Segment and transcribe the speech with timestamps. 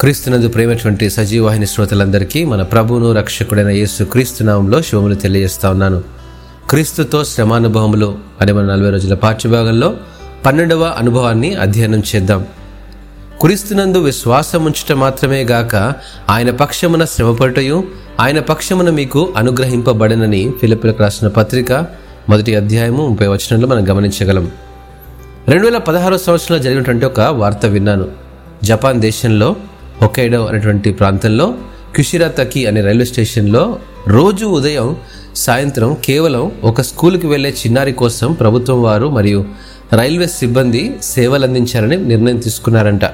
[0.00, 6.02] క్రీస్తునందు ప్రేమటువంటి సజీవాహిని శ్రోతలందరికీ మన ప్రభువును రక్షకుడైన యేసు క్రీస్తు నామంలో శుభములు తెలియజేస్తా ఉన్నాను.
[6.70, 9.96] క్రీస్తుతో శ్రమానుభవములు అనే మన నలభై రోజుల పాఠ్యభాగంలో
[10.46, 12.46] పన్నెండవ అనుభవాన్ని అధ్యయనం చేద్దాం.
[13.40, 15.92] క్రీస్తునందు విశ్వాసం ఉంచుట మాత్రమే గాక
[16.30, 17.84] ఆయన పక్షమున శ్రమపడుటయు
[18.20, 21.72] ఆయన పక్షమున మీకు అనుగ్రహింపబడనని ఫిలిపిలకు రాసిన పత్రిక
[22.28, 24.50] మొదటి అధ్యాయము ముప్పై వచనంలో మనం గమనించగలం.
[25.48, 28.08] రెండు వేల పదహారో సంవత్సరంలో జరిగినటువంటి ఒక వార్త విన్నాను.
[28.62, 29.56] జపాన్ దేశంలో
[30.02, 31.54] హొకైడో అనేటువంటి ప్రాంతంలో
[31.96, 33.78] కుషిరాతకి అనే రైల్వే స్టేషన్లో
[34.08, 34.96] రోజు ఉదయం
[35.36, 39.44] సాయంత్రం కేవలం ఒక స్కూల్కి వెళ్ళే చిన్నారి కోసం ప్రభుత్వం వారు మరియు
[39.92, 43.04] రైల్వే సిబ్బంది సేవలందించాలని నిర్ణయం తీసుకున్నారంట.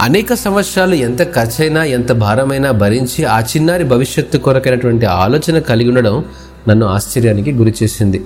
[0.00, 6.24] అనేక సంవత్సరాలు ఎంత ఖర్చైనా ఎంత భారమైనా భరించి ఆ చిన్నారి భవిష్యత్తు కొరకైనటువంటి ఆలోచన కలిగి ఉండడం
[6.68, 8.22] నన్ను ఆశ్చర్యానికి గురి చేసింది.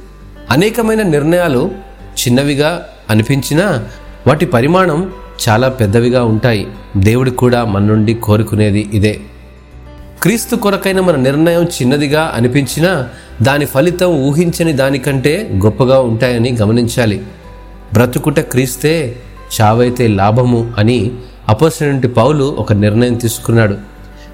[0.51, 1.71] అనేకమైన నిర్ణయాలు
[2.21, 3.85] చిన్నవిగా అనిపించినా
[4.27, 5.13] వాటి పరిమాణం
[5.49, 6.67] చాలా పెద్దవిగా ఉంటాయి.
[6.97, 9.21] దేవుడు కూడా మన నుండి కోరుకునేది ఇదే.
[10.23, 13.09] క్రీస్తు కొరకైన మన నిర్ణయం చిన్నదిగా అనిపించినా
[13.43, 17.23] దాని ఫలితం ఊహించని దానికంటే గొప్పగా ఉంటాయని గమనించాలి.
[17.93, 19.17] బ్రతుకుట క్రీస్తే
[19.61, 21.11] చావైతే లాభము అని
[21.49, 23.77] అపోసినటువంటి పౌలు ఒక నిర్ణయం తీసుకున్నాడు.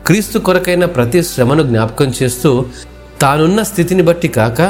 [0.06, 2.65] క్రీస్తు కొరకైన ప్రతి శ్రమను జ్ఞాపకం చేస్తూ
[3.21, 4.63] తానున్న స్థితిని బట్టి కాక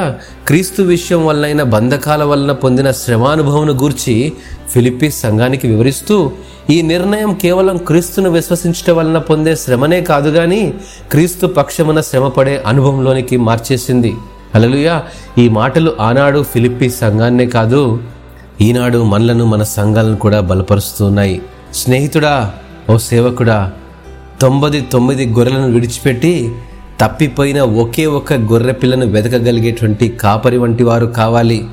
[0.46, 4.32] క్రీస్తు విషయం వలనైన బంధకాల వలన పొందిన శ్రమానుభవం గూర్చి
[4.72, 6.32] ఫిలిప్పి సంఘానికి వివరిస్తూ
[6.70, 10.74] ఈ నిర్ణయం కేవలం క్రీస్తును విశ్వసించటం వలన పొందే శ్రమనే కాదు గాని
[11.10, 14.14] క్రీస్తు పక్షమున శ్రమపడే అనుభవంలోనికి మార్చేసింది.
[14.54, 15.00] అలలుయ
[15.38, 18.00] ఈ మాటలు ఆనాడు ఫిలిప్పి సంఘాన్నే కాదు
[18.60, 21.42] ఈనాడు మనలను మన సంఘాలను కూడా బలపరుస్తున్నాయి
[21.74, 22.52] స్నేహితుడా
[22.90, 23.72] ఓ సేవకుడా
[24.40, 26.52] తొంభది తొమ్మిది గొర్రెలను విడిచిపెట్టి
[27.00, 31.64] తప్పిపోయిన ఒకే ఒక్క గొర్రె పిల్లను వెతకగలిగేటువంటి కాపరి వంటి వారు కావాలి.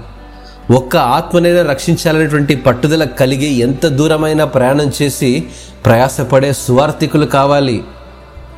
[0.71, 5.43] ఒక్క ఆత్మనైనా రక్షించాలనేటువంటి పట్టుదల కలిగి ఎంత దూరమైన ప్రయాణం చేసి
[5.85, 7.83] ప్రయాసపడే సువార్థికులు కావాలి.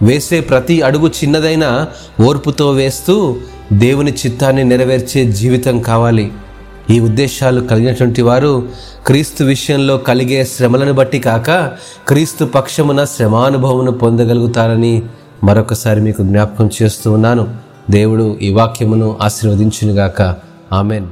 [0.01, 1.87] వేసే ప్రతి అడుగు చిన్నదైనా
[2.21, 3.37] ఓర్పుతో వేస్తూ
[3.73, 6.31] దేవుని చిత్తాన్ని నెరవేర్చే జీవితం కావాలి.
[6.89, 8.69] ఈ ఉద్దేశాలు కలిగినటువంటి వారు
[9.07, 11.51] క్రీస్తు విషయంలో కలిగే శ్రమలను బట్టి కాక
[12.07, 15.03] క్రీస్తు పక్షమున శ్రమానుభవమును పొందగలుగుతారని
[15.43, 17.55] మరొకసారి మీకు జ్ఞాపకం చేస్తూ ఉన్నాను.
[17.91, 20.35] దేవుడు ఈ వాక్యమును ఆశీర్వదించునుగాక.
[20.73, 21.07] ఆమెన్.